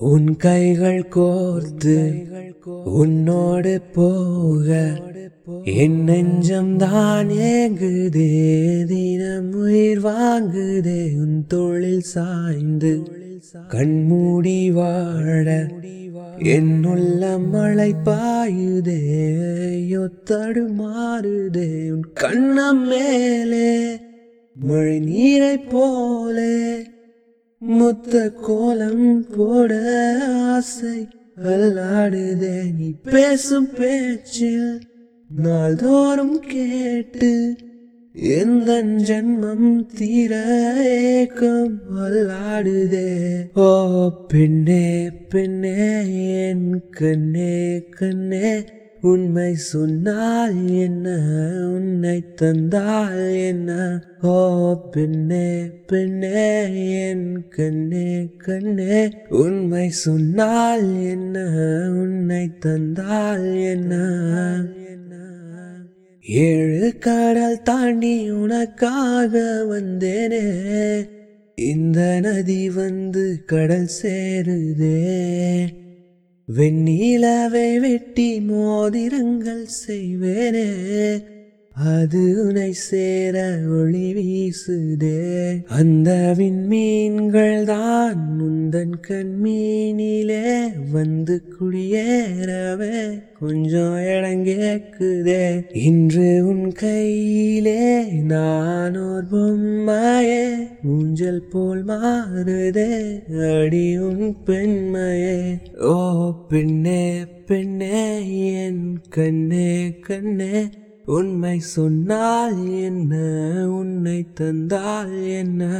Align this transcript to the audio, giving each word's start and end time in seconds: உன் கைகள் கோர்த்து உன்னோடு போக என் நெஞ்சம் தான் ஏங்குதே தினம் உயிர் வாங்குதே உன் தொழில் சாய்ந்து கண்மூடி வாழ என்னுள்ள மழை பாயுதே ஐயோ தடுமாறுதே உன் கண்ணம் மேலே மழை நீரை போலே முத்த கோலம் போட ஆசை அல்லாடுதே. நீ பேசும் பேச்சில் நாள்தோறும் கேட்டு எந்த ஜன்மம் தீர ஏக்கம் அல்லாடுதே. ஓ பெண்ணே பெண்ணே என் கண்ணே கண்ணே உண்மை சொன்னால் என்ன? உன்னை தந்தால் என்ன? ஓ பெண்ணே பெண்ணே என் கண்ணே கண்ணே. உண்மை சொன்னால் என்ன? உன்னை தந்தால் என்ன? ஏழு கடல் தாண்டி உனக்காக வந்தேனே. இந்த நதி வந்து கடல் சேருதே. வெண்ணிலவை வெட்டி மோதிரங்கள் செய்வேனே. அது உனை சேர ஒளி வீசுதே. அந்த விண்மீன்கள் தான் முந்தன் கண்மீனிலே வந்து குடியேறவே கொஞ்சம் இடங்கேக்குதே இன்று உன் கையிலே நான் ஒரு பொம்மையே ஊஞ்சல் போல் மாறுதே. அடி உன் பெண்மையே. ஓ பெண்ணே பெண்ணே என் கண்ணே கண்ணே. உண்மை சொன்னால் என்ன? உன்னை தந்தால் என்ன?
உன் 0.00 0.28
கைகள் 0.36 1.02
கோர்த்து 1.14 1.96
உன்னோடு 2.94 3.72
போக 3.94 4.68
என் 5.74 5.98
நெஞ்சம் 6.04 6.70
தான் 6.76 7.30
ஏங்குதே 7.48 8.28
தினம் 8.90 9.50
உயிர் 9.60 10.00
வாங்குதே 10.00 11.00
உன் 11.16 11.38
தொழில் 11.46 12.06
சாய்ந்து 12.12 12.92
கண்மூடி 13.70 14.60
வாழ 14.70 15.46
என்னுள்ள 16.50 17.22
மழை 17.46 17.90
பாயுதே 18.04 19.00
ஐயோ 19.70 20.04
தடுமாறுதே 20.30 21.68
உன் 21.90 22.06
கண்ணம் 22.14 22.84
மேலே 22.86 23.72
மழை 24.56 24.96
நீரை 25.00 25.54
போலே 25.70 26.54
முத்த 27.68 28.30
கோலம் 28.30 29.26
போட 29.36 29.72
ஆசை 30.44 31.08
அல்லாடுதே. 31.44 32.54
நீ 32.78 32.94
பேசும் 33.02 33.68
பேச்சில் 33.74 34.80
நாள்தோறும் 35.42 36.40
கேட்டு 36.40 37.56
எந்த 38.12 38.82
ஜன்மம் 38.82 39.86
தீர 39.86 40.34
ஏக்கம் 40.82 41.78
அல்லாடுதே. 41.96 43.10
ஓ 43.54 44.08
பெண்ணே 44.28 45.10
பெண்ணே 45.28 45.76
என் 46.46 46.82
கண்ணே 46.90 47.82
கண்ணே 47.90 48.64
உண்மை 49.02 49.54
சொன்னால் 49.54 50.68
என்ன? 50.68 51.16
உன்னை 51.74 52.34
தந்தால் 52.34 53.32
என்ன? 53.32 54.00
ஓ 54.22 54.88
பெண்ணே 54.90 55.64
பெண்ணே 55.86 56.86
என் 57.08 57.48
கண்ணே 57.48 58.28
கண்ணே. 58.36 59.10
உண்மை 59.28 59.88
சொன்னால் 59.88 61.02
என்ன? 61.02 61.44
உன்னை 61.90 62.50
தந்தால் 62.58 63.54
என்ன? 63.54 63.96
ஏழு 66.22 66.96
கடல் 66.98 67.62
தாண்டி 67.62 68.30
உனக்காக 68.30 69.64
வந்தேனே. 69.70 70.48
இந்த 71.54 72.18
நதி 72.20 72.70
வந்து 72.70 73.42
கடல் 73.46 73.88
சேருதே. 74.02 75.18
வெண்ணிலவை 76.56 77.78
வெட்டி 77.80 78.40
மோதிரங்கள் 78.40 79.66
செய்வேனே. 79.86 80.68
அது 81.84 82.46
உனை 82.46 82.72
சேர 82.72 83.58
ஒளி 83.68 84.14
வீசுதே. 84.14 85.64
அந்த 85.68 86.34
விண்மீன்கள் 86.38 87.64
தான் 87.64 88.36
முந்தன் 88.38 88.96
கண்மீனிலே 89.08 90.58
வந்து 90.92 91.42
குடியேறவே 91.54 93.22
கொஞ்சம் 93.38 93.96
இடங்கேக்குதே 93.96 95.64
இன்று 95.72 96.46
உன் 96.46 96.72
கையிலே 96.72 98.04
நான் 98.04 98.96
ஒரு 98.96 99.26
பொம்மையே 99.30 100.44
ஊஞ்சல் 100.84 101.42
போல் 101.42 101.84
மாறுதே. 101.84 103.20
அடி 103.56 103.98
உன் 103.98 104.36
பெண்மையே. 104.44 105.58
ஓ 105.80 106.30
பெண்ணே 106.48 107.24
பெண்ணே 107.46 108.06
என் 108.52 108.98
கண்ணே 109.08 109.98
கண்ணே. 110.00 110.68
உண்மை 111.06 111.60
சொன்னால் 111.60 112.66
என்ன? 112.66 113.14
உன்னை 113.68 114.26
தந்தால் 114.34 115.22
என்ன? 115.22 115.72